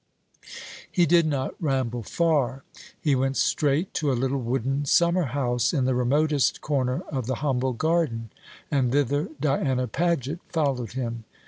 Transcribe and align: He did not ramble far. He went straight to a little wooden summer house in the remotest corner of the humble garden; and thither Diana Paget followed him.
He 0.91 1.05
did 1.05 1.27
not 1.27 1.53
ramble 1.61 2.01
far. 2.01 2.63
He 2.99 3.13
went 3.15 3.37
straight 3.37 3.93
to 3.93 4.11
a 4.11 4.17
little 4.17 4.41
wooden 4.41 4.83
summer 4.85 5.25
house 5.25 5.73
in 5.73 5.85
the 5.85 5.93
remotest 5.93 6.59
corner 6.59 7.01
of 7.09 7.27
the 7.27 7.35
humble 7.45 7.73
garden; 7.73 8.31
and 8.71 8.91
thither 8.91 9.29
Diana 9.39 9.87
Paget 9.87 10.39
followed 10.49 10.93
him. 10.93 11.25